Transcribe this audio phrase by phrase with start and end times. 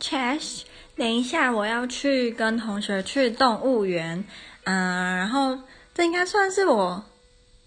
[0.00, 0.62] Cash，
[0.96, 4.24] 等一下我要去跟同学去动物园，
[4.64, 5.58] 嗯，然后
[5.94, 7.04] 这应该算是我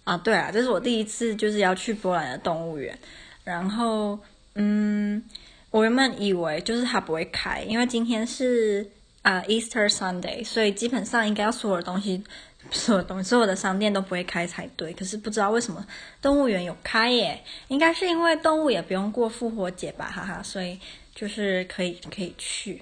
[0.04, 2.98] 啊，对啊，这是我第一次就是要去波兰的动物园，
[3.44, 4.20] 然后
[4.56, 5.24] 嗯，
[5.72, 8.90] 我原本以为就是它不会开，因为今天是
[9.22, 12.24] 啊 Easter Sunday，所以基本上应该要所有的东西。
[12.70, 14.92] 所有东西，所有的商店都不会开才对。
[14.92, 15.88] 可是不知道为什么
[16.22, 17.42] 动物园有开耶？
[17.70, 20.44] 应该是因为动物也不用过复活节吧，哈哈。
[20.44, 20.78] 所以
[21.18, 22.80] 就是可以可以去，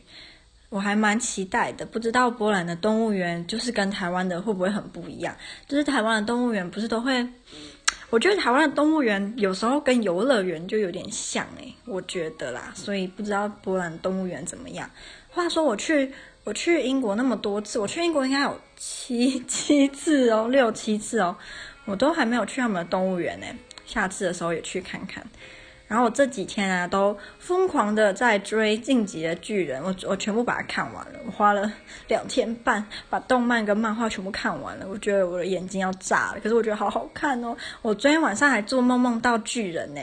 [0.68, 1.86] 我还蛮期待的。
[1.86, 5.34] 不知道波兰的动物园就是跟台湾的会不会很不一样？
[5.70, 7.26] 就是台湾的动物园不是都会？
[8.10, 12.74] 我觉得台湾的动物园有时候跟游乐园就有点像诶，我觉得啦。
[12.76, 14.92] 所以不知道波兰动物园怎么样。
[15.30, 16.12] 话说我去。
[16.46, 21.36] 我去英国那么多次，我去英国应该有七七次哦，六七次哦，
[21.86, 23.48] 我都还没有去他们的动物园呢。
[23.88, 25.26] 下次的时候也去看看。
[25.88, 31.72] 然后我这几天啊，都疯狂的在追《进击的巨人》，我我全部把它看完了，我花了
[32.08, 34.88] 两天半把动漫跟漫画全部看完了。
[34.90, 37.56] 我觉得我的眼睛要炸了，可是我觉得好好看哦。
[37.82, 40.02] 我昨天晚上还做梦梦到巨人呢，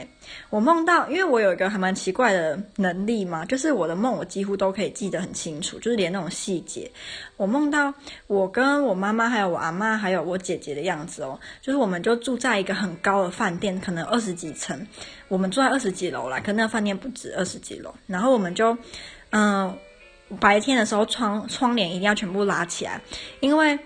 [0.49, 6.91] 我梦到，因为我有一个还蛮奇怪的能力嘛，就是我的梦我几乎都可以记得很清楚，就是连那种细节。
[7.37, 7.93] 我梦到
[8.27, 14.87] 我跟我妈妈还有我阿妈还有我姐姐的样子哦，就是我们就住在一个很高的饭店，可能二十几层。
[15.27, 17.93] 我们住在二十几楼啦，可那个饭店不止二十几楼。
[18.07, 18.77] 然后我们就，
[19.31, 19.75] 嗯、
[20.39, 23.01] 白天的时候窗窗帘一定要全部拉起来，
[23.39, 23.77] 因为。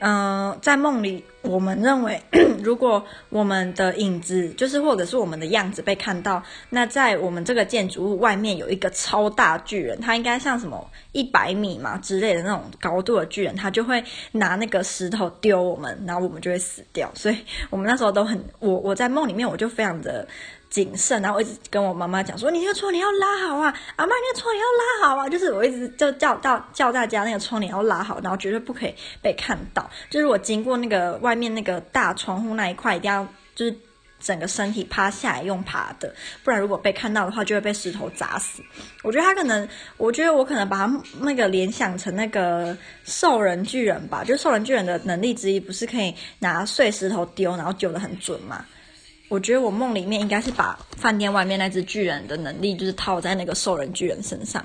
[0.00, 2.20] 嗯、在梦里，我们认为，
[2.62, 17.10] 如果我们的影子，就是或者是我们的样子被看到，那在我们这个建筑物外面有一个超大巨人，他应该像什么一百米嘛之类的那种高度的巨人，他就会拿那个石头丢我们，然后我们就会死掉。
[17.14, 17.36] 所以
[17.70, 20.26] 我们那时候都很，我我在梦里面我就非常的。
[20.70, 24.66] 谨慎，然后我一直跟我妈妈讲说：“你那个窗帘要拉好啊，阿妈，那个窗帘要
[25.06, 29.88] 拉好啊。”就是我一直就叫叫叫大家那个窗帘要拉好，然后绝对不可以被看到。
[30.10, 33.74] 就是我经过那个外面那个大窗户那一块，一定要就是
[34.20, 36.12] 整个身体趴下来用爬的，
[36.44, 38.62] 不然如果被看到的话，就会被石头砸死。
[39.02, 48.64] 我觉得他可能，我觉得我可能把他那个联想成那个兽人巨人吧，就是兽人巨人的能力之一，不是可以拿碎石头丢，然后丢得很准吗？
[49.28, 54.64] 我觉得我梦里面应该是把饭店外面那只巨人的能力，就是套在那个兽人巨人身上。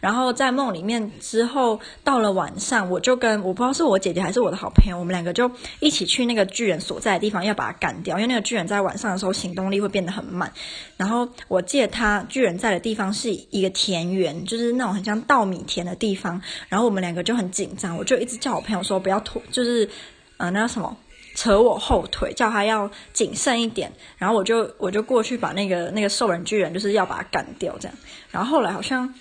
[0.00, 8.16] 然后在梦里面之后，到了晚上，我就跟我不知道是我姐姐还是我的好朋友，我们两个就一起去那个巨人所在的地方，要把它赶掉。
[8.16, 10.52] 因为那个巨人在晚上的时候行动力会变得很慢。
[10.96, 16.40] 然后我记得他巨人在的地方是一个田园，就是那种很像稻米田的地方。
[16.68, 19.88] 然后我们两个就很紧张，我就一直叫我朋友说不要拖，就是
[20.36, 20.96] 呃那什么？
[21.34, 27.96] 扯我后腿，叫他要谨慎一点，然后我就我就过去把那个那个兽人巨人就是要把他赶掉这样，
[28.30, 29.12] 然后后来好像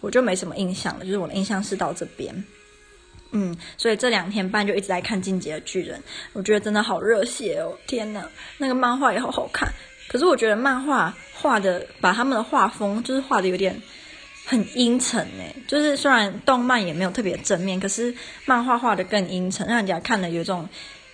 [0.00, 2.44] 我就没什么印象了，就是我的印象是到这边，
[3.32, 5.98] 嗯，所以这两天半就一直在看《进击的巨人》，
[6.32, 8.24] 我觉得真的好热血哦，天哪，
[8.58, 9.68] 那个漫画也好好看，
[10.08, 13.82] 可是我觉得漫画画的把他们的画风就是画的有点
[14.46, 18.14] 很阴沉哎，就是虽然动漫也没有特别正面，可是
[18.44, 20.68] 漫画画的更阴沉，让人家看了有种。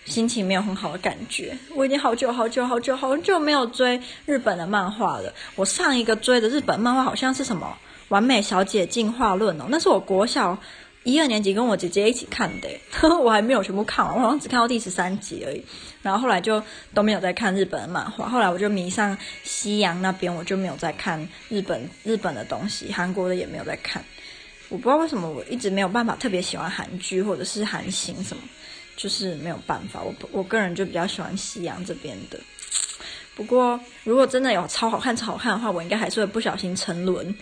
[0.05, 5.33] 心情没有很好的感觉，我已经好久好久好久好久没有追日本的漫画了。
[5.57, 7.77] 我上一个追的日本漫画好像是什么
[8.09, 10.59] 《完美小姐进化论》哦，那是我国小
[11.05, 12.69] 一二年级跟我姐姐一起看的，
[13.23, 15.65] 我还没有全部看完，我好像只看到第十三集而已。
[16.03, 24.05] 然后后来就都没有再看日本的漫画，后来我就迷上西洋那边，我就没有再看日本日本的东西，韩国的也没有再看。
[24.69, 28.43] 我不知道为什么我一直没有办法特别喜欢韩剧或者是韩星什么。
[28.97, 32.39] 就是没有办法，我我个人就比较喜欢西洋这边的。
[33.35, 37.35] 不过，如果真的有超好看、超好看的话，我应该还是会不小心沉沦。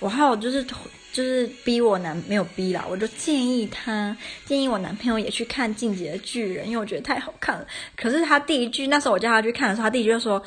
[0.00, 0.64] 我还有就是
[1.12, 7.66] 就是逼我男没有逼啦，我就建议他建议我男朋友也去看《进击的巨人》，因为我觉得太好看了。
[7.96, 10.42] 可是他第一句那时候我叫他去看的时候，他第一句就说。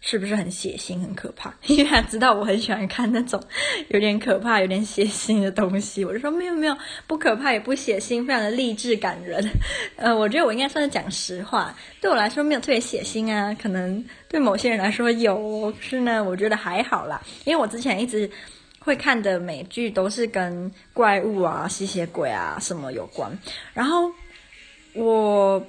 [0.00, 1.52] 是不是很血腥、很可怕？
[1.66, 3.42] 因为他知道我很喜欢看那种
[3.88, 9.44] 有点可怕、有点血腥的东西，我就说没有没有，不可怕也不血腥，非常的励志感人。
[9.96, 17.20] 呃，我觉得我应该算是讲实话，对我来说没有特别血腥啊，可能对某些人来说有，可是呢，我觉得还好啦。
[17.44, 18.30] 因为我之前一直
[18.78, 23.36] 会看的美剧都是跟怪物啊、吸血鬼啊什么有关，
[23.74, 24.12] 然后
[24.94, 25.66] 我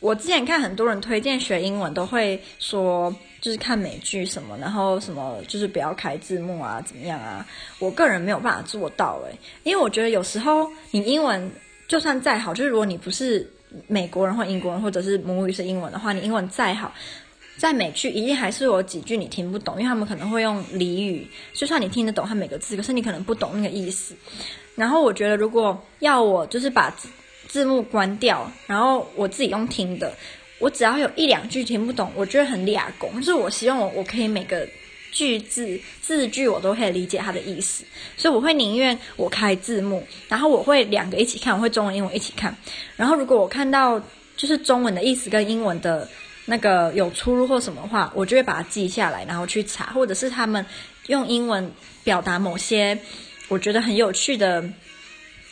[0.00, 3.14] 我之前看很多人推荐学英文，都会说。
[3.38, 7.46] 就是看美剧什么，然后什么就是不要开字幕啊，怎么样啊？
[7.78, 11.48] 我个人没有办法做到诶，因为我觉得有时候你英文
[11.86, 13.48] 就算再好，就是如果你不是
[13.86, 16.92] 美国人或英国人，或者是母语是英文的话，你英文再好，
[17.56, 24.12] 在美剧一定还是有几句你听不懂，因为他们可能会用俚语，就算你听得懂他每个字，可是你可能不懂那个意思。
[24.74, 26.92] 然后我觉得，如果要我就是把
[27.48, 30.12] 字幕关掉，然后我自己用听的，
[30.58, 33.18] 我只要有一两句听不懂，我觉得很俩工。
[33.20, 34.66] 就是我希望我我可以每个
[35.12, 37.84] 句子字句我都可以理解它的意思，
[38.16, 42.56] 所以我会宁愿我开字幕，然后我会两个一起看，我会中文英文一起看。
[42.96, 44.00] 然后如果我看到
[44.36, 46.08] 就是中文的意思跟英文的。
[46.48, 50.64] 那个有出入或什么话，我就会把它记下来，然后去查，或者是他们
[51.08, 51.68] 用英文
[52.04, 52.96] 表达某些
[53.48, 54.64] 我觉得很有趣的，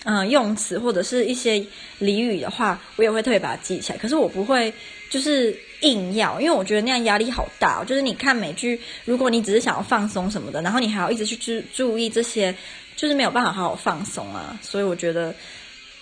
[0.04, 1.58] 嗯、用词或者是一些
[2.00, 3.98] 俚语的话，我也会特别把它记起来。
[3.98, 4.72] 可是我不会
[5.10, 7.84] 就是硬要，因为我觉得那样压力好大哦。
[7.84, 12.54] 就是你看美剧，如果你只是想要放松什么的，然后你还要一直去注注意这些，
[12.96, 14.58] 就是没有办法好好放松啊。
[14.62, 15.34] 所以我觉得，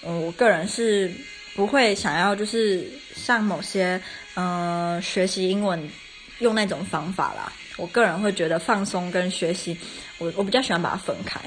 [0.05, 1.11] 嗯，我个人是。
[1.55, 4.01] 不会想要就是像某些
[4.37, 5.87] 嗯、学习英文
[6.39, 7.53] 用那种方法啦。
[7.77, 9.77] 我个人会觉得放松跟学习，
[10.17, 11.39] 我我比较喜欢把它分开。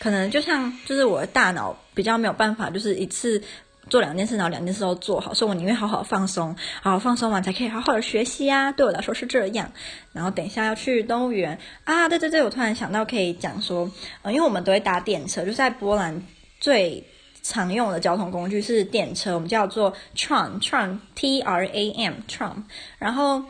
[0.00, 3.40] 可能就像就是我的大脑比较没有办法，就是一次
[3.88, 8.72] 做两件事，然后两件事都做好，所以我宁愿好好放松，好好放松完才可以好好的学习呀。
[8.72, 9.70] 对我来说是这样。
[10.12, 13.88] 然后等一下要去动物园啊，对对对，我突然想到可以讲说，
[14.22, 16.22] 呃，因为我们都会搭电车，就是在波兰
[16.58, 17.04] 最。
[17.42, 22.64] 常用的交通工具是电车，我们叫做 tram，tram，t r a m，tram。
[22.98, 23.42] 然后，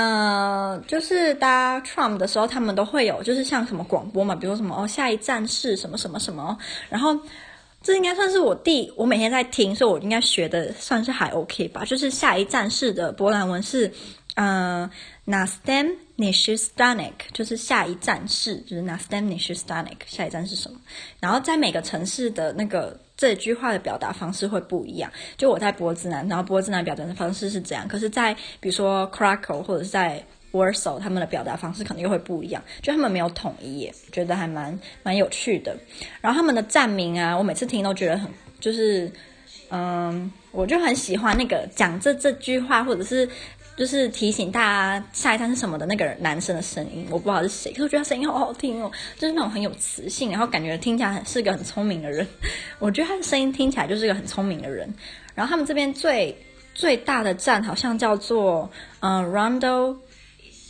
[0.00, 6.56] 呃，就是搭 tram 的时候，他们都会有，就是像什么广播嘛，比如说什么哦，下一站是什么什么什么。
[6.88, 7.18] 然后，
[7.82, 11.84] 这应该算是我第，我每天在听，所以我应该学的算是还 OK 吧。
[11.84, 13.92] 就是下一站是的波兰文是，
[14.36, 14.88] 呃
[15.26, 15.96] ，następny
[16.32, 20.78] przystanek，就是下一站是，就是 następny przystanek，下一站是什么？
[21.18, 25.12] 然后在每个城市的那个这句话的表达方式会不一样。
[25.36, 32.62] 就我在波兹南，然后波兹南表达的方式是这样，可是，在比如说 Krakow 或者是在 Warsaw，他们的表达方式可能又会不一样。
[32.80, 35.76] 就他们没有统一耶，觉得还蛮蛮有趣的。
[36.20, 38.30] 然后他们的站名啊，我每次听都觉得很
[38.60, 39.10] 就是，
[39.70, 43.28] 嗯，我就很喜欢那个讲这这句话或者是。
[43.78, 52.26] 就是提醒大家下一站是什么的那个男生的声音，我不知道是谁，可是我觉得他声音好好听哦，就是那种很有磁性，然后感觉听起来很是个很聪明的人。
[52.80, 54.92] 我觉得他的声音听起来就是个很聪明的人。
[55.36, 56.36] 然后他们这边最
[56.74, 59.96] 最大的站好像叫做嗯、呃、Rondo。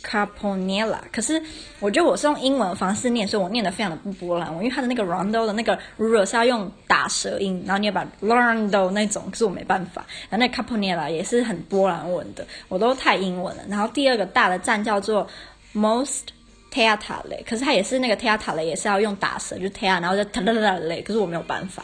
[0.01, 1.41] Caponella，可是
[1.79, 10.05] 我觉得我是用英文的方式念，所以我念得非常的不波兰文，因为它的那个 rondo 的那个 r 是要用打舌音，然后你要把 rondo 那种，可是我没办法。
[10.29, 13.63] 然后那 Caponella 也是很波兰文的，我都太英文了。
[13.67, 15.27] 然后第二个大的站叫做
[15.73, 16.27] Most
[16.73, 21.83] Teatale，可是它也是那个 Teatale 也是要用打舌，就 Tea，然后就 Teatrale，可是我没有办法。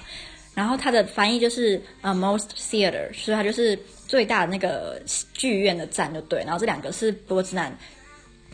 [0.53, 3.77] 然后它的翻译就是呃 Most Theater，所以它就是
[4.07, 5.01] 最大的那个
[5.33, 6.39] 剧院的站就对。
[6.45, 7.77] 然后这两个是波兹南。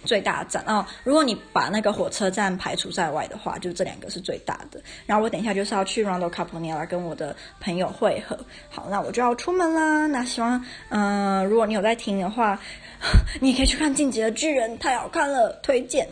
[0.06, 4.82] 最大站哦，如果你把那个火车站排除在外的话，就这两个是最大的。
[5.06, 8.38] 然后我等一下就是要去 Rondo c a p o n i a 来跟我的朋友会合。
[8.70, 10.08] 好，那我就要出门啦。
[10.08, 12.60] 那希望，嗯、如果你有在听的话，
[13.40, 16.08] 你也可以去看《进击的巨人》，太好看了，推荐。